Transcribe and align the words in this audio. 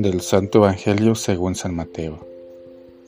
Del 0.00 0.22
Santo 0.22 0.60
Evangelio 0.60 1.14
según 1.14 1.54
San 1.54 1.74
Mateo. 1.74 2.20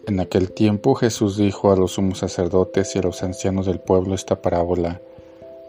En 0.07 0.21
aquel 0.21 0.53
tiempo 0.53 0.95
Jesús 0.95 1.39
dijo 1.39 1.73
a 1.73 1.77
los 1.77 1.93
sumos 1.93 2.19
sacerdotes 2.19 2.95
y 2.95 2.99
a 2.99 3.03
los 3.03 3.23
ancianos 3.23 3.65
del 3.65 3.81
pueblo 3.81 4.15
esta 4.15 4.43
parábola. 4.43 5.01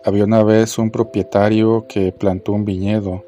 Había 0.04 0.26
una 0.26 0.44
vez 0.44 0.78
un 0.78 0.92
propietario 0.92 1.86
que 1.88 2.12
plantó 2.12 2.52
un 2.52 2.66
viñedo, 2.66 3.24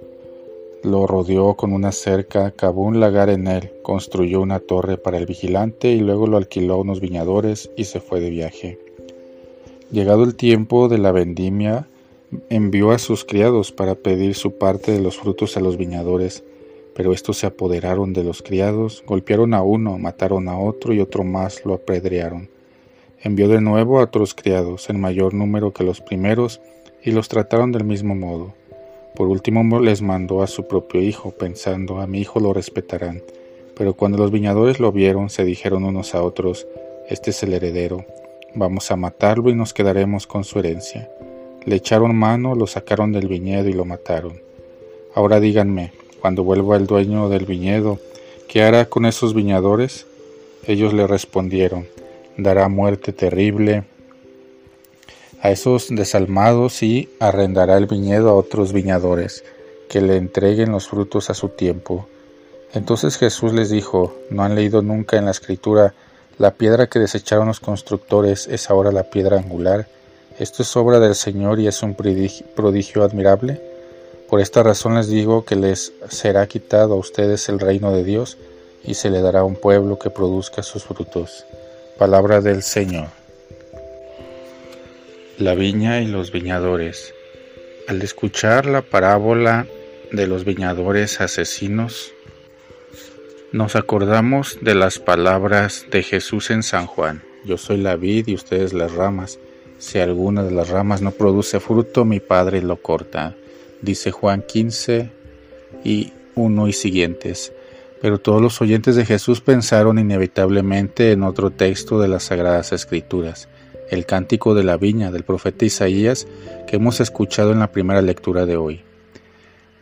lo 0.83 1.07
rodeó 1.07 1.53
con 1.53 1.71
una 1.71 1.93
cerca, 1.93 2.51
cavó 2.51 2.81
un 2.81 2.99
lagar 2.99 3.29
en 3.29 3.47
él, 3.47 3.71
construyó 3.81 4.41
una 4.41 4.59
torre 4.59 4.97
para 4.97 5.17
el 5.17 5.25
vigilante 5.25 5.87
y 5.93 6.01
luego 6.01 6.27
lo 6.27 6.35
alquiló 6.35 6.73
a 6.73 6.79
unos 6.79 6.99
viñadores 6.99 7.71
y 7.77 7.85
se 7.85 8.01
fue 8.01 8.19
de 8.19 8.29
viaje. 8.29 8.77
Llegado 9.89 10.25
el 10.25 10.35
tiempo 10.35 10.89
de 10.89 10.97
la 10.97 11.13
vendimia, 11.13 11.87
envió 12.49 12.91
a 12.91 12.99
sus 12.99 13.23
criados 13.23 13.71
para 13.71 13.95
pedir 13.95 14.35
su 14.35 14.57
parte 14.57 14.91
de 14.91 14.99
los 14.99 15.15
frutos 15.15 15.55
a 15.55 15.61
los 15.61 15.77
viñadores 15.77 16.43
pero 16.95 17.11
estos 17.11 17.37
se 17.37 17.45
apoderaron 17.45 18.13
de 18.13 18.23
los 18.23 18.41
criados, 18.41 19.03
golpearon 19.05 19.53
a 19.53 19.61
uno, 19.61 19.97
mataron 19.97 20.47
a 20.47 20.57
otro 20.57 20.93
y 20.93 21.01
otro 21.01 21.25
más 21.25 21.65
lo 21.65 21.73
apedrearon. 21.73 22.49
Envió 23.21 23.49
de 23.49 23.59
nuevo 23.59 23.99
a 23.99 24.03
otros 24.03 24.33
criados, 24.33 24.89
en 24.89 25.01
mayor 25.01 25.33
número 25.33 25.73
que 25.73 25.83
los 25.83 25.99
primeros, 25.99 26.61
y 27.03 27.11
los 27.11 27.27
trataron 27.27 27.73
del 27.73 27.83
mismo 27.83 28.15
modo. 28.15 28.53
Por 29.13 29.27
último 29.27 29.79
les 29.79 30.01
mandó 30.01 30.41
a 30.41 30.47
su 30.47 30.67
propio 30.67 31.01
hijo, 31.01 31.31
pensando, 31.31 31.99
a 31.99 32.07
mi 32.07 32.21
hijo 32.21 32.39
lo 32.39 32.53
respetarán. 32.53 33.21
Pero 33.75 33.93
cuando 33.93 34.17
los 34.17 34.31
viñadores 34.31 34.79
lo 34.79 34.91
vieron, 34.93 35.29
se 35.29 35.43
dijeron 35.43 35.83
unos 35.83 36.15
a 36.15 36.23
otros, 36.23 36.65
Este 37.09 37.31
es 37.31 37.43
el 37.43 37.53
heredero, 37.53 38.05
vamos 38.53 38.89
a 38.89 38.95
matarlo 38.95 39.49
y 39.49 39.55
nos 39.55 39.73
quedaremos 39.73 40.27
con 40.27 40.45
su 40.45 40.59
herencia. 40.59 41.09
Le 41.65 41.75
echaron 41.75 42.15
mano, 42.15 42.55
lo 42.55 42.67
sacaron 42.67 43.11
del 43.11 43.27
viñedo 43.27 43.67
y 43.67 43.73
lo 43.73 43.83
mataron. 43.83 44.41
Ahora 45.13 45.39
díganme, 45.39 45.91
cuando 46.25 46.43
vuelva 46.43 46.75
el 46.75 46.87
dueño 46.87 47.29
del 47.29 47.45
viñedo, 47.45 47.99
¿qué 48.47 48.63
hará 48.63 48.85
con 48.85 49.05
esos 49.05 49.35
viñadores? 49.35 50.07
Ellos 50.65 50.91
le 50.91 51.05
respondieron, 51.05 51.87
dará 52.35 52.67
muerte 52.67 53.13
terrible 53.13 53.83
a 55.39 55.51
esos 55.51 55.85
desalmados 55.91 56.81
y 56.81 57.09
arrendará 57.19 57.77
el 57.77 57.85
viñedo 57.85 58.31
a 58.31 58.33
otros 58.33 58.73
viñadores, 58.73 59.43
que 59.87 60.01
le 60.01 60.17
entreguen 60.17 60.71
los 60.71 60.87
frutos 60.87 61.29
a 61.29 61.35
su 61.35 61.49
tiempo. 61.49 62.07
Entonces 62.73 63.17
Jesús 63.17 63.53
les 63.53 63.69
dijo, 63.69 64.15
¿no 64.31 64.41
han 64.41 64.55
leído 64.55 64.81
nunca 64.81 65.17
en 65.17 65.25
la 65.25 65.31
escritura, 65.31 65.93
la 66.39 66.55
piedra 66.55 66.87
que 66.87 66.97
desecharon 66.97 67.49
los 67.49 67.59
constructores 67.59 68.47
es 68.47 68.71
ahora 68.71 68.91
la 68.91 69.11
piedra 69.11 69.37
angular? 69.37 69.87
Esto 70.39 70.63
es 70.63 70.75
obra 70.75 70.99
del 70.99 71.13
Señor 71.13 71.59
y 71.59 71.67
es 71.67 71.83
un 71.83 71.93
prodigio 71.93 73.03
admirable. 73.03 73.74
Por 74.29 74.41
esta 74.41 74.63
razón 74.63 74.95
les 74.95 75.07
digo 75.07 75.45
que 75.45 75.55
les 75.55 75.93
será 76.09 76.47
quitado 76.47 76.95
a 76.95 76.97
ustedes 76.97 77.47
el 77.47 77.59
reino 77.59 77.91
de 77.91 78.03
Dios 78.03 78.37
y 78.83 78.95
se 78.95 79.11
le 79.11 79.21
dará 79.21 79.43
un 79.43 79.55
pueblo 79.55 79.99
que 79.99 80.09
produzca 80.09 80.63
sus 80.63 80.83
frutos. 80.83 81.45
Palabra 81.99 82.41
del 82.41 82.63
Señor. 82.63 83.09
La 85.37 85.53
viña 85.53 86.01
y 86.01 86.07
los 86.07 86.31
viñadores. 86.31 87.13
Al 87.87 88.01
escuchar 88.01 88.65
la 88.65 88.81
parábola 88.81 89.67
de 90.11 90.25
los 90.25 90.43
viñadores 90.43 91.21
asesinos, 91.21 92.11
nos 93.51 93.75
acordamos 93.75 94.57
de 94.61 94.73
las 94.73 94.97
palabras 94.97 95.85
de 95.91 96.01
Jesús 96.01 96.49
en 96.49 96.63
San 96.63 96.87
Juan. 96.87 97.21
Yo 97.45 97.57
soy 97.57 97.77
la 97.77 97.95
vid 97.95 98.27
y 98.27 98.33
ustedes 98.33 98.73
las 98.73 98.91
ramas. 98.91 99.37
Si 99.77 99.99
alguna 99.99 100.43
de 100.43 100.51
las 100.51 100.69
ramas 100.69 101.03
no 101.03 101.11
produce 101.11 101.59
fruto, 101.59 102.05
mi 102.05 102.19
Padre 102.19 102.63
lo 102.63 102.77
corta 102.77 103.35
dice 103.81 104.11
Juan 104.11 104.43
15 104.47 105.11
y 105.83 106.13
1 106.35 106.67
y 106.67 106.73
siguientes. 106.73 107.53
Pero 108.01 108.19
todos 108.19 108.41
los 108.41 108.61
oyentes 108.61 108.95
de 108.95 109.05
Jesús 109.05 109.41
pensaron 109.41 109.97
inevitablemente 109.97 111.11
en 111.11 111.23
otro 111.23 111.49
texto 111.49 111.99
de 111.99 112.07
las 112.07 112.23
Sagradas 112.23 112.71
Escrituras, 112.71 113.47
el 113.89 114.05
cántico 114.05 114.53
de 114.53 114.63
la 114.63 114.77
viña 114.77 115.11
del 115.11 115.23
profeta 115.23 115.65
Isaías 115.65 116.27
que 116.67 116.75
hemos 116.75 116.99
escuchado 116.99 117.51
en 117.51 117.59
la 117.59 117.71
primera 117.71 118.01
lectura 118.01 118.45
de 118.45 118.57
hoy. 118.57 118.81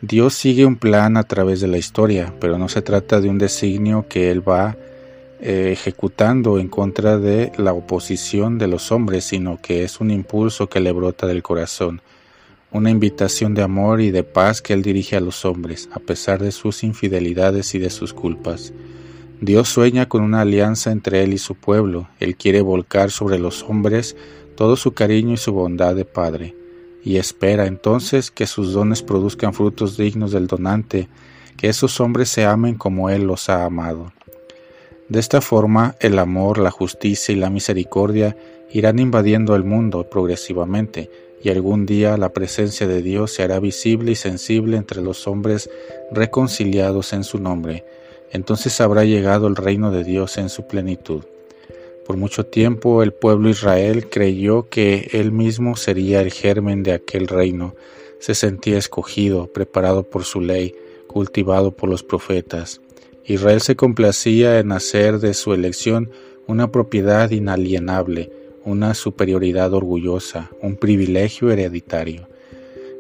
Dios 0.02 0.34
sigue 0.34 0.66
un 0.66 0.76
plan 0.76 1.18
a 1.18 1.24
través 1.24 1.62
de 1.62 1.68
la 1.68 1.78
historia, 1.78 2.34
pero 2.40 2.58
no 2.58 2.70
se 2.70 2.82
trata 2.82 3.22
de 3.22 3.30
un 3.30 3.38
designio 3.38 4.06
que 4.10 4.32
Él 4.32 4.48
va 4.48 4.76
eh, 5.40 5.72
ejecutando 5.72 6.60
en 6.60 6.68
contra 6.68 7.18
de 7.18 7.52
la 7.58 7.74
oposición 7.74 8.58
de 8.58 8.68
los 8.68 8.92
hombres, 8.92 9.26
sino 9.26 9.60
que 9.62 9.84
es 9.84 10.00
un 10.00 10.12
impulso 10.12 10.68
que 10.68 10.80
le 10.82 10.92
brota 10.92 11.26
del 11.26 11.42
corazón 11.42 12.02
una 12.74 12.90
invitación 12.90 13.54
de 13.54 13.62
amor 13.62 14.02
y 14.02 14.12
de 14.12 14.24
paz 14.24 14.62
que 14.62 14.74
Él 14.74 14.82
dirige 14.82 15.16
a 15.16 15.22
los 15.22 15.46
hombres, 15.46 15.90
a 15.94 16.00
pesar 16.00 16.42
de 16.42 16.52
sus 16.52 16.84
infidelidades 16.84 17.76
y 17.76 17.80
de 17.80 17.90
sus 17.90 18.14
culpas. 18.14 18.74
Dios 19.42 19.70
sueña 19.70 20.08
con 20.08 20.24
una 20.24 20.42
alianza 20.42 20.92
entre 20.92 21.24
Él 21.24 21.34
y 21.34 21.38
su 21.38 21.56
pueblo. 21.56 22.08
Él 22.20 22.36
quiere 22.36 22.62
volcar 22.62 23.12
sobre 23.12 23.40
los 23.40 23.64
hombres 23.64 24.16
todo 24.56 24.76
su 24.76 24.94
cariño 24.94 25.34
y 25.34 25.38
su 25.38 25.52
bondad 25.52 25.96
de 25.96 26.06
Padre, 26.06 26.56
y 27.04 27.18
espera 27.18 27.66
entonces 27.66 28.32
que 28.32 28.48
sus 28.48 28.74
dones 28.74 29.02
produzcan 29.02 29.54
frutos 29.54 29.98
dignos 29.98 30.32
del 30.32 30.48
donante, 30.48 31.10
que 31.58 31.68
esos 31.68 32.00
hombres 32.00 32.30
se 32.30 32.46
amen 32.46 32.76
como 32.76 33.10
Él 33.10 33.24
los 33.24 33.50
ha 33.50 33.66
amado. 33.66 34.14
De 35.10 35.20
esta 35.20 35.42
forma, 35.42 35.96
el 36.00 36.18
amor, 36.18 36.58
la 36.58 36.72
justicia 36.72 37.34
y 37.34 37.38
la 37.38 37.50
misericordia 37.50 38.38
irán 38.72 39.00
invadiendo 39.00 39.56
el 39.56 39.64
mundo 39.64 40.10
progresivamente, 40.10 41.12
y 41.44 41.50
algún 41.50 41.86
día 41.86 42.18
la 42.18 42.32
presencia 42.32 42.88
de 42.88 43.02
Dios 43.02 43.34
se 43.34 43.44
hará 43.44 43.60
visible 43.60 44.14
y 44.14 44.16
sensible 44.16 44.78
entre 44.78 45.02
los 45.02 45.28
hombres 45.28 45.70
reconciliados 46.12 47.12
en 47.12 47.26
su 47.26 47.38
nombre. 47.38 47.84
Entonces 48.32 48.80
habrá 48.80 49.04
llegado 49.04 49.48
el 49.48 49.58
reino 49.58 49.92
de 49.92 50.04
Dios 50.04 50.38
en 50.38 50.50
su 50.50 50.66
plenitud. 50.66 51.24
Por 52.06 52.18
mucho 52.18 52.46
tiempo 52.46 53.04
el 53.04 53.14
pueblo 53.14 53.50
Israel 53.50 54.10
creyó 54.10 54.70
que 54.70 55.10
él 55.12 55.32
mismo 55.32 55.76
sería 55.76 56.22
el 56.22 56.32
germen 56.32 56.82
de 56.82 56.94
aquel 56.94 57.28
reino. 57.28 57.76
Se 58.20 58.36
sentía 58.36 58.78
escogido, 58.78 59.48
preparado 59.48 60.04
por 60.04 60.24
su 60.24 60.40
ley, 60.40 60.74
cultivado 61.08 61.72
por 61.72 61.90
los 61.90 62.04
profetas. 62.04 62.82
Israel 63.26 63.62
se 63.62 63.76
complacía 63.76 64.60
en 64.60 64.72
hacer 64.72 65.20
de 65.20 65.34
su 65.34 65.54
elección 65.54 66.10
una 66.48 66.72
propiedad 66.72 67.32
inalienable, 67.32 68.32
una 68.66 68.94
superioridad 68.94 69.74
orgullosa, 69.74 70.50
un 70.62 70.78
privilegio 70.78 71.52
hereditario. 71.52 72.28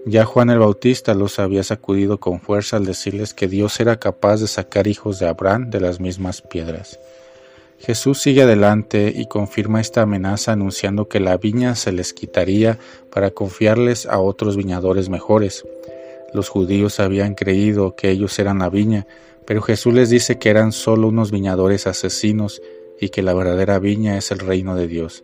Ya 0.05 0.25
Juan 0.25 0.49
el 0.49 0.59
Bautista 0.59 1.13
los 1.13 1.39
había 1.39 1.63
sacudido 1.63 2.19
con 2.19 2.41
fuerza 2.41 2.75
al 2.75 2.85
decirles 2.85 3.33
que 3.33 3.47
Dios 3.47 3.79
era 3.79 3.99
capaz 3.99 4.41
de 4.41 4.47
sacar 4.47 4.87
hijos 4.87 5.19
de 5.19 5.27
Abraham 5.27 5.69
de 5.69 5.79
las 5.79 6.01
mismas 6.01 6.41
piedras. 6.41 6.99
Jesús 7.79 8.21
sigue 8.21 8.43
adelante 8.43 9.13
y 9.15 9.27
confirma 9.27 9.79
esta 9.79 10.01
amenaza 10.01 10.51
anunciando 10.51 11.07
que 11.07 11.21
la 11.21 11.37
viña 11.37 11.75
se 11.75 11.93
les 11.93 12.13
quitaría 12.13 12.79
para 13.11 13.31
confiarles 13.31 14.05
a 14.05 14.19
otros 14.19 14.57
viñadores 14.57 15.07
mejores. 15.07 15.65
Los 16.33 16.49
judíos 16.49 16.99
habían 16.99 17.35
creído 17.35 17.95
que 17.95 18.09
ellos 18.09 18.37
eran 18.39 18.59
la 18.59 18.69
viña, 18.69 19.07
pero 19.45 19.61
Jesús 19.61 19.93
les 19.93 20.09
dice 20.09 20.37
que 20.37 20.49
eran 20.49 20.73
solo 20.73 21.07
unos 21.07 21.31
viñadores 21.31 21.87
asesinos 21.87 22.61
y 22.99 23.09
que 23.09 23.21
la 23.21 23.33
verdadera 23.33 23.79
viña 23.79 24.17
es 24.17 24.31
el 24.31 24.39
reino 24.39 24.75
de 24.75 24.87
Dios 24.87 25.23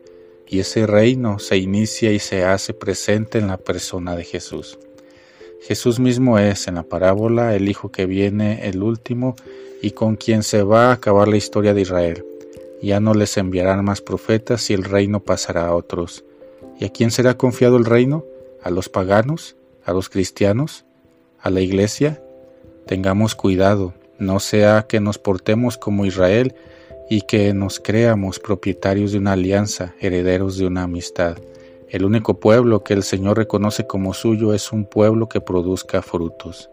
y 0.50 0.60
ese 0.60 0.88
reino 0.88 1.38
se 1.38 1.58
inicia 1.58 2.12
y 2.12 2.18
se 2.18 2.44
hace 2.44 2.74
presente 2.74 3.38
en 3.38 3.48
la 3.48 3.58
persona 3.58 4.16
de 4.16 4.24
Jesús. 4.24 4.80
Jesús 5.62 6.00
mismo 6.00 6.40
es 6.40 6.68
en 6.68 6.76
la 6.76 6.84
parábola 6.84 7.56
el 7.56 7.70
Hijo 7.70 7.92
que 7.92 8.08
viene 8.08 8.68
el 8.68 8.82
último 8.82 9.36
y 9.82 9.92
con 9.92 10.16
quien 10.16 10.42
se 10.42 10.64
va 10.64 10.88
a 10.88 10.94
acabar 10.94 11.28
la 11.28 11.38
historia 11.38 11.76
de 11.76 11.82
Israel. 11.82 12.26
Ya 12.82 13.00
no 13.00 13.14
les 13.14 13.38
enviarán 13.38 13.86
más 13.86 14.02
profetas 14.02 14.70
y 14.72 14.74
el 14.74 14.86
reino 14.86 15.20
pasará 15.20 15.68
a 15.68 15.76
otros. 15.76 16.24
¿Y 16.80 16.86
a 16.86 16.90
quién 16.90 17.12
será 17.12 17.38
confiado 17.38 17.78
el 17.78 17.86
reino? 17.86 18.26
¿A 18.64 18.72
los 18.72 18.90
paganos? 18.90 19.56
¿A 19.86 19.94
los 19.94 20.10
cristianos? 20.10 20.86
¿A 21.40 21.52
la 21.52 21.62
iglesia? 21.62 22.24
Tengamos 22.88 23.36
cuidado, 23.36 23.94
no 24.18 24.40
sea 24.40 24.88
que 24.88 25.00
nos 25.00 25.20
portemos 25.20 25.78
como 25.78 26.06
Israel 26.06 26.56
y 27.10 27.22
que 27.22 27.54
nos 27.54 27.80
creamos 27.80 28.40
propietarios 28.40 29.12
de 29.12 29.18
una 29.18 29.34
alianza, 29.34 29.96
herederos 30.00 30.58
de 30.58 30.68
una 30.68 30.84
amistad. 30.84 31.38
El 31.90 32.06
único 32.06 32.40
pueblo 32.40 32.84
que 32.84 32.94
el 32.94 33.02
Señor 33.02 33.38
reconoce 33.38 33.88
como 33.88 34.14
suyo 34.14 34.54
es 34.54 34.72
un 34.72 34.86
pueblo 34.86 35.28
que 35.28 35.42
produzca 35.42 36.04
frutos. 36.04 36.70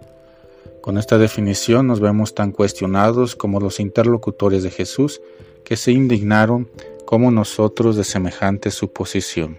Con 0.83 0.99
esta 0.99 1.17
definición 1.17 1.87
nos 1.87 2.00
vemos 2.00 2.35
tan 2.35 2.53
cuestionados 2.53 3.35
como 3.35 3.61
los 3.61 3.81
interlocutores 3.81 4.62
de 4.62 4.71
Jesús 4.71 5.23
que 5.65 5.77
se 5.77 5.91
indignaron 5.91 6.71
como 7.06 7.31
nosotros 7.31 7.97
de 7.97 8.05
semejante 8.05 8.71
suposición. 8.71 9.59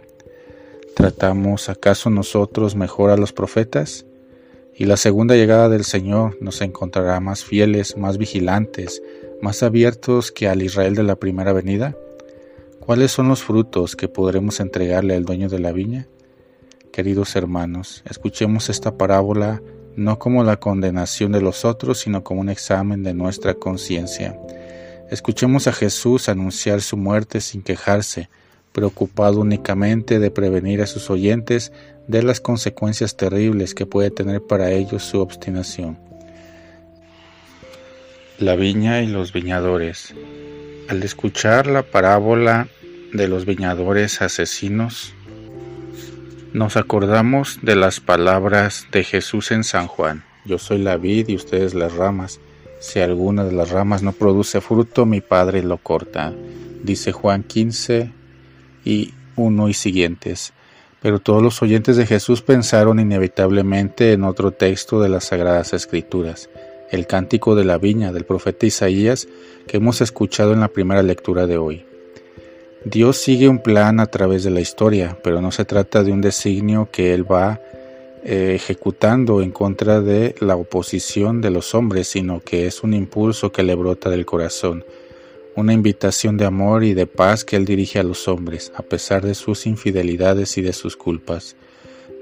¿Tratamos 0.96 1.70
acaso 1.70 2.10
nosotros 2.12 2.76
mejor 2.76 3.10
a 3.10 3.18
los 3.18 3.34
profetas? 3.34 4.06
Y 4.76 4.86
la 4.86 4.96
segunda 4.96 5.36
llegada 5.36 5.70
del 5.70 5.86
Señor 5.86 6.38
nos 6.40 6.62
encontrará 6.62 7.20
más 7.20 7.44
fieles, 7.44 7.98
más 7.98 8.20
vigilantes, 8.20 9.02
más 9.42 9.64
abiertos 9.64 10.32
que 10.32 10.48
al 10.48 10.62
Israel 10.62 10.96
de 10.96 11.04
la 11.04 11.16
primera 11.16 11.54
venida? 11.54 11.96
¿Cuáles 12.80 13.12
son 13.12 13.28
los 13.28 13.44
frutos 13.44 13.96
que 13.96 14.08
podremos 14.08 14.60
entregarle 14.60 15.16
al 15.16 15.26
dueño 15.26 15.50
de 15.50 15.60
la 15.60 15.72
viña? 15.72 16.08
Queridos 16.92 17.36
hermanos, 17.36 18.04
escuchemos 18.10 18.70
esta 18.70 18.98
parábola 18.98 19.62
no 19.96 20.20
como 20.20 20.44
la 20.44 20.58
condenación 20.58 21.32
de 21.32 21.42
los 21.42 21.66
otros, 21.66 22.00
sino 22.00 22.24
como 22.24 22.42
un 22.42 22.50
examen 22.50 23.04
de 23.04 23.14
nuestra 23.14 23.56
conciencia. 23.56 24.40
Escuchemos 25.10 25.68
a 25.68 25.74
Jesús 25.74 26.30
anunciar 26.30 26.82
su 26.82 26.98
muerte 26.98 27.42
sin 27.42 27.62
quejarse, 27.62 28.30
preocupado 28.72 29.40
únicamente 29.42 30.20
de 30.20 30.30
prevenir 30.32 30.82
a 30.82 30.88
sus 30.88 31.10
oyentes 31.10 31.72
de 32.08 32.22
las 32.24 32.40
consecuencias 32.40 33.18
terribles 33.18 33.74
que 33.74 33.86
puede 33.86 34.12
tener 34.12 34.42
para 34.42 34.72
ellos 34.72 35.04
su 35.04 35.20
obstinación. 35.20 36.07
La 38.40 38.56
viña 38.56 39.02
y 39.02 39.08
los 39.08 39.34
viñadores. 39.34 40.14
Al 40.90 41.02
escuchar 41.02 41.66
la 41.66 41.82
parábola 41.82 42.68
de 43.12 43.28
los 43.28 43.48
viñadores 43.48 44.22
asesinos, 44.22 45.16
nos 46.54 46.78
acordamos 46.78 47.58
de 47.64 47.76
las 47.76 48.00
palabras 48.00 48.86
de 48.92 49.04
Jesús 49.04 49.50
en 49.50 49.64
San 49.64 49.88
Juan. 49.88 50.24
Yo 50.46 50.60
soy 50.60 50.78
la 50.78 50.98
vid 50.98 51.30
y 51.30 51.36
ustedes 51.36 51.74
las 51.74 51.96
ramas. 51.96 52.40
Si 52.80 53.00
alguna 53.00 53.44
de 53.44 53.54
las 53.54 53.72
ramas 53.72 54.04
no 54.04 54.12
produce 54.12 54.62
fruto, 54.62 55.08
mi 55.08 55.20
Padre 55.20 55.64
lo 55.64 55.80
corta. 55.80 56.32
Dice 56.84 57.12
Juan 57.14 57.42
15 57.42 58.12
y 58.86 59.16
1 59.36 59.68
y 59.68 59.74
siguientes. 59.74 60.54
Pero 61.02 61.18
todos 61.18 61.42
los 61.42 61.60
oyentes 61.64 61.98
de 61.98 62.06
Jesús 62.06 62.44
pensaron 62.44 63.00
inevitablemente 63.00 64.14
en 64.14 64.24
otro 64.24 64.52
texto 64.52 65.02
de 65.02 65.10
las 65.10 65.26
Sagradas 65.26 65.74
Escrituras 65.74 66.52
el 66.92 67.08
cántico 67.08 67.56
de 67.56 67.66
la 67.66 67.78
viña 67.78 68.12
del 68.12 68.26
profeta 68.26 68.66
Isaías 68.66 69.28
que 69.68 69.78
hemos 69.78 70.02
escuchado 70.02 70.54
en 70.54 70.62
la 70.62 70.70
primera 70.70 71.04
lectura 71.04 71.48
de 71.48 71.58
hoy. 71.58 71.86
Dios 72.86 73.18
sigue 73.18 73.50
un 73.50 73.60
plan 73.60 74.00
a 74.00 74.08
través 74.08 74.44
de 74.44 74.52
la 74.52 74.62
historia, 74.62 75.18
pero 75.24 75.42
no 75.42 75.52
se 75.52 75.66
trata 75.66 76.04
de 76.04 76.12
un 76.12 76.22
designio 76.22 76.90
que 76.92 77.14
Él 77.14 77.30
va 77.30 77.60
eh, 78.24 78.54
ejecutando 78.56 79.42
en 79.42 79.52
contra 79.52 80.02
de 80.02 80.36
la 80.40 80.56
oposición 80.56 81.42
de 81.42 81.50
los 81.50 81.76
hombres, 81.76 82.08
sino 82.08 82.42
que 82.42 82.66
es 82.66 82.84
un 82.84 82.94
impulso 82.94 83.52
que 83.52 83.64
le 83.64 83.76
brota 83.76 84.10
del 84.10 84.26
corazón, 84.26 84.86
una 85.56 85.74
invitación 85.74 86.38
de 86.38 86.46
amor 86.46 86.84
y 86.84 86.94
de 86.94 87.08
paz 87.08 87.44
que 87.44 87.56
Él 87.56 87.66
dirige 87.66 88.00
a 88.00 88.04
los 88.04 88.28
hombres, 88.28 88.72
a 88.76 88.84
pesar 88.84 89.26
de 89.26 89.34
sus 89.34 89.66
infidelidades 89.66 90.58
y 90.58 90.62
de 90.62 90.74
sus 90.74 90.96
culpas. 90.96 91.56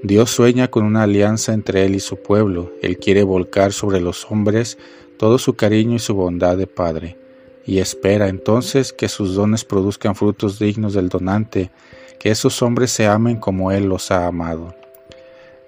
Dios 0.02 0.30
sueña 0.30 0.68
con 0.68 0.84
una 0.84 1.04
alianza 1.04 1.52
entre 1.52 1.84
Él 1.84 1.94
y 1.94 2.00
su 2.00 2.16
pueblo. 2.16 2.72
Él 2.82 2.98
quiere 2.98 3.22
volcar 3.22 3.72
sobre 3.72 4.00
los 4.00 4.30
hombres 4.30 4.78
todo 5.16 5.38
su 5.38 5.54
cariño 5.54 5.96
y 5.96 5.98
su 5.98 6.14
bondad 6.14 6.56
de 6.56 6.66
Padre, 6.66 7.16
y 7.64 7.78
espera 7.78 8.28
entonces 8.28 8.92
que 8.92 9.08
sus 9.08 9.34
dones 9.34 9.64
produzcan 9.64 10.14
frutos 10.14 10.58
dignos 10.58 10.92
del 10.94 11.08
donante, 11.08 11.70
que 12.18 12.30
esos 12.30 12.62
hombres 12.62 12.90
se 12.90 13.06
amen 13.06 13.36
como 13.36 13.72
Él 13.72 13.86
los 13.86 14.10
ha 14.10 14.26
amado. 14.26 14.74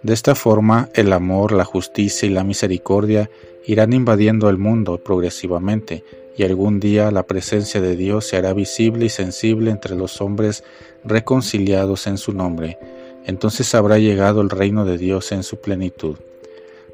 De 0.03 0.15
esta 0.15 0.35
forma, 0.35 0.91
el 0.95 1.13
amor, 1.13 1.53
la 1.53 1.65
justicia 1.65 2.27
y 2.27 2.31
la 2.31 2.45
misericordia 2.45 3.31
irán 3.67 3.93
invadiendo 3.93 4.49
el 4.49 4.59
mundo 4.59 5.03
progresivamente, 5.03 6.05
y 6.37 6.45
algún 6.45 6.79
día 6.79 7.11
la 7.11 7.25
presencia 7.25 7.81
de 7.81 7.97
Dios 7.97 8.27
se 8.27 8.37
hará 8.37 8.53
visible 8.53 9.07
y 9.07 9.09
sensible 9.09 9.73
entre 9.73 9.97
los 9.97 10.21
hombres 10.21 10.63
reconciliados 11.05 12.07
en 12.07 12.17
su 12.17 12.33
nombre, 12.33 12.79
entonces 13.27 13.75
habrá 13.75 13.99
llegado 13.99 14.41
el 14.41 14.51
reino 14.51 14.85
de 14.85 14.99
Dios 14.99 15.33
en 15.33 15.43
su 15.43 15.61
plenitud. 15.61 16.17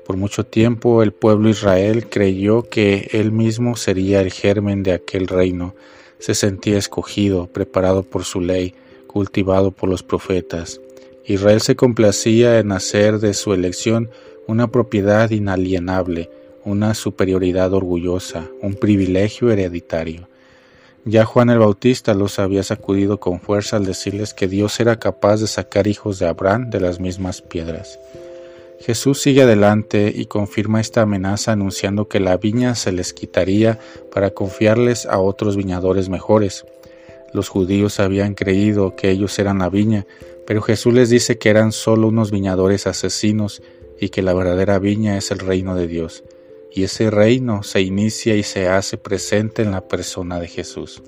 Por 0.05 0.17
mucho 0.17 0.45
tiempo 0.45 1.03
el 1.03 1.13
pueblo 1.13 1.49
Israel 1.49 2.09
creyó 2.09 2.63
que 2.63 3.09
él 3.13 3.33
mismo 3.33 3.77
sería 3.77 4.21
el 4.21 4.31
germen 4.31 4.83
de 4.83 4.93
aquel 4.93 5.29
reino, 5.29 5.75
se 6.19 6.35
sentía 6.35 6.79
escogido, 6.79 7.47
preparado 7.47 8.03
por 8.03 8.25
su 8.25 8.41
ley, 8.41 8.75
cultivado 9.07 9.71
por 9.71 9.89
los 9.89 10.03
profetas. 10.03 10.81
Israel 11.27 11.61
se 11.61 11.77
complacía 11.77 12.59
en 12.59 12.73
hacer 12.73 13.19
de 13.19 13.33
su 13.33 13.55
elección 13.55 14.11
una 14.47 14.69
propiedad 14.69 15.31
inalienable, 15.31 16.31
una 16.65 16.95
superioridad 16.95 17.73
orgullosa, 17.73 18.49
un 18.61 18.75
privilegio 18.75 19.51
hereditario. 19.51 20.29
Ya 21.07 21.27
Juan 21.27 21.51
el 21.51 21.59
Bautista 21.59 22.15
los 22.15 22.39
había 22.39 22.63
sacudido 22.63 23.21
con 23.21 23.39
fuerza 23.39 23.77
al 23.77 23.85
decirles 23.85 24.33
que 24.33 24.49
Dios 24.49 24.81
era 24.81 24.99
capaz 24.99 25.39
de 25.39 25.47
sacar 25.47 25.87
hijos 25.87 26.19
de 26.19 26.27
Abraham 26.27 26.71
de 26.71 26.81
las 26.81 26.99
mismas 26.99 27.43
piedras. 27.43 27.99
Jesús 28.81 29.21
sigue 29.21 29.43
adelante 29.43 30.11
y 30.15 30.25
confirma 30.25 30.81
esta 30.81 31.03
amenaza 31.03 31.53
anunciando 31.53 32.09
que 32.09 32.21
la 32.21 32.39
viña 32.39 32.75
se 32.75 32.91
les 32.91 33.13
quitaría 33.13 33.79
para 34.15 34.31
confiarles 34.31 35.05
a 35.05 35.19
otros 35.19 35.59
viñadores 35.59 36.09
mejores. 36.09 36.65
Los 37.35 37.51
judíos 37.51 38.01
habían 38.01 38.35
creído 38.35 38.97
que 38.97 39.11
ellos 39.11 39.39
eran 39.39 39.59
la 39.59 39.69
viña, 39.69 40.07
pero 40.47 40.63
Jesús 40.63 40.95
les 40.95 41.11
dice 41.11 41.37
que 41.37 41.51
eran 41.51 41.73
solo 41.73 42.09
unos 42.09 42.31
viñadores 42.31 42.87
asesinos 42.87 43.63
y 44.01 44.09
que 44.09 44.23
la 44.23 44.33
verdadera 44.33 44.79
viña 44.79 45.19
es 45.19 45.31
el 45.31 45.41
reino 45.41 45.75
de 45.75 45.87
Dios 45.87 46.25
y 46.75 46.83
ese 46.83 47.09
reino 47.09 47.63
se 47.63 47.83
inicia 47.83 48.35
y 48.35 48.43
se 48.43 48.69
hace 48.69 48.99
presente 48.99 49.63
en 49.63 49.71
la 49.71 49.87
persona 49.87 50.41
de 50.41 50.49
Jesús. 50.49 51.03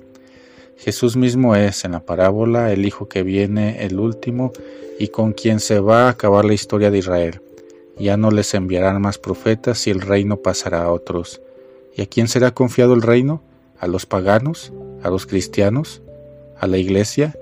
Jesús 0.77 1.17
mismo 1.17 1.55
es 1.55 1.83
en 1.83 1.91
la 1.91 1.99
parábola 1.99 2.71
el 2.71 2.85
Hijo 2.85 3.09
que 3.09 3.21
viene 3.21 3.83
el 3.83 3.99
último 3.99 4.53
y 4.97 5.09
con 5.09 5.33
quien 5.33 5.59
se 5.59 5.81
va 5.81 6.05
a 6.05 6.09
acabar 6.09 6.45
la 6.45 6.53
historia 6.53 6.89
de 6.89 6.99
Israel. 6.99 7.41
Ya 7.99 8.15
no 8.15 8.31
les 8.31 8.53
enviarán 8.53 9.01
más 9.01 9.17
profetas 9.17 9.87
y 9.87 9.89
el 9.89 9.99
reino 9.99 10.37
pasará 10.37 10.83
a 10.83 10.91
otros. 10.91 11.41
¿Y 11.95 12.01
a 12.01 12.05
quién 12.05 12.29
será 12.29 12.51
confiado 12.51 12.93
el 12.93 13.01
reino? 13.01 13.41
¿A 13.77 13.87
los 13.87 14.05
paganos? 14.05 14.71
¿A 15.03 15.09
los 15.09 15.25
cristianos? 15.25 16.01
¿A 16.57 16.67
la 16.67 16.77
iglesia? 16.77 17.35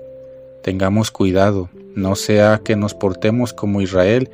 Tengamos 0.64 1.12
cuidado, 1.12 1.68
no 1.94 2.16
sea 2.16 2.60
que 2.64 2.74
nos 2.74 2.94
portemos 2.94 3.52
como 3.52 3.82
Israel 3.82 4.30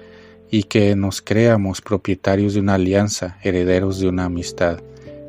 y 0.53 0.65
que 0.65 0.95
nos 0.97 1.23
creamos 1.23 1.81
propietarios 1.81 2.53
de 2.53 2.61
una 2.61 2.75
alianza, 2.75 3.39
herederos 3.43 3.99
de 3.99 4.07
una 4.07 4.27
amistad. 4.27 4.81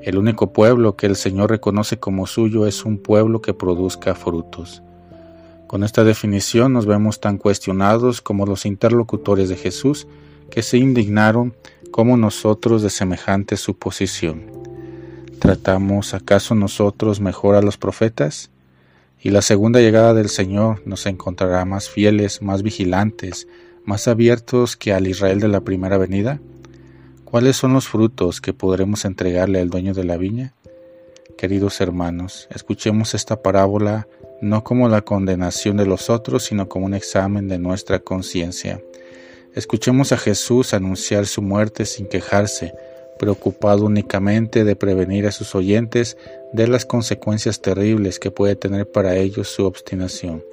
El 0.01 0.17
único 0.17 0.51
pueblo 0.51 0.97
que 0.97 1.05
el 1.05 1.15
Señor 1.15 1.49
reconoce 1.49 1.97
como 1.97 2.27
suyo 2.27 2.67
es 2.67 2.83
un 2.83 2.97
pueblo 2.97 3.41
que 3.41 3.53
produzca 3.53 4.15
frutos. 4.15 4.83
Con 5.65 5.85
esta 5.85 6.03
definición 6.03 6.73
nos 6.73 6.85
vemos 6.85 7.21
tan 7.21 7.37
cuestionados 7.37 8.21
como 8.21 8.45
los 8.45 8.65
interlocutores 8.65 9.47
de 9.47 9.55
Jesús 9.55 10.07
que 10.51 10.61
se 10.61 10.77
indignaron 10.77 11.55
como 11.89 12.17
nosotros 12.17 12.81
de 12.81 12.89
semejante 12.89 13.55
suposición. 13.55 14.43
¿Tratamos 15.39 16.13
acaso 16.13 16.53
nosotros 16.53 17.21
mejor 17.21 17.55
a 17.55 17.61
los 17.61 17.77
profetas? 17.77 18.51
Y 19.21 19.29
la 19.29 19.41
segunda 19.41 19.79
llegada 19.79 20.13
del 20.13 20.27
Señor 20.27 20.81
nos 20.85 21.05
encontrará 21.05 21.63
más 21.63 21.89
fieles, 21.89 22.41
más 22.41 22.61
vigilantes, 22.61 23.47
más 23.85 24.07
abiertos 24.07 24.75
que 24.75 24.93
al 24.93 25.07
Israel 25.07 25.39
de 25.39 25.47
la 25.47 25.61
primera 25.61 25.97
venida? 25.97 26.39
¿Cuáles 27.25 27.57
son 27.57 27.73
los 27.73 27.87
frutos 27.87 28.41
que 28.41 28.53
podremos 28.53 29.05
entregarle 29.05 29.59
al 29.59 29.69
dueño 29.69 29.93
de 29.93 30.03
la 30.03 30.17
viña? 30.17 30.53
Queridos 31.37 31.81
hermanos, 31.81 32.47
escuchemos 32.51 33.13
esta 33.13 33.41
parábola 33.41 34.07
no 34.41 34.63
como 34.63 34.89
la 34.89 35.01
condenación 35.01 35.77
de 35.77 35.85
los 35.85 36.09
otros, 36.09 36.43
sino 36.43 36.67
como 36.67 36.85
un 36.85 36.93
examen 36.93 37.47
de 37.47 37.57
nuestra 37.57 37.99
conciencia. 37.99 38.81
Escuchemos 39.55 40.11
a 40.11 40.17
Jesús 40.17 40.73
anunciar 40.73 41.25
su 41.27 41.41
muerte 41.41 41.85
sin 41.85 42.07
quejarse, 42.07 42.73
preocupado 43.17 43.85
únicamente 43.85 44.63
de 44.63 44.75
prevenir 44.75 45.27
a 45.27 45.31
sus 45.31 45.55
oyentes 45.55 46.17
de 46.51 46.67
las 46.67 46.85
consecuencias 46.85 47.61
terribles 47.61 48.19
que 48.19 48.31
puede 48.31 48.55
tener 48.55 48.91
para 48.91 49.15
ellos 49.15 49.47
su 49.47 49.65
obstinación. 49.65 50.43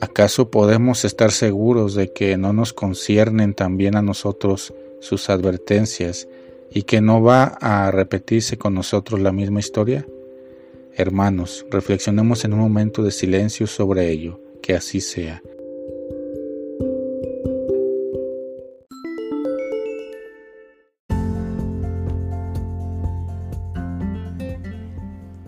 ¿Acaso 0.00 0.48
podemos 0.48 1.04
estar 1.04 1.32
seguros 1.32 1.94
de 1.94 2.12
que 2.12 2.36
no 2.36 2.52
nos 2.52 2.72
conciernen 2.72 3.52
también 3.52 3.96
a 3.96 4.02
nosotros 4.02 4.72
sus 5.00 5.28
advertencias 5.28 6.28
y 6.70 6.82
que 6.82 7.00
no 7.00 7.20
va 7.20 7.58
a 7.60 7.90
repetirse 7.90 8.56
con 8.58 8.74
nosotros 8.74 9.20
la 9.20 9.32
misma 9.32 9.58
historia? 9.58 10.06
Hermanos, 10.94 11.66
reflexionemos 11.70 12.44
en 12.44 12.52
un 12.52 12.60
momento 12.60 13.02
de 13.02 13.10
silencio 13.10 13.66
sobre 13.66 14.08
ello, 14.08 14.40
que 14.62 14.74
así 14.74 15.00
sea. 15.00 15.42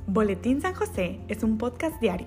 Boletín 0.08 0.60
San 0.60 0.74
José 0.74 1.20
es 1.28 1.44
un 1.44 1.56
podcast 1.56 2.00
diario. 2.00 2.26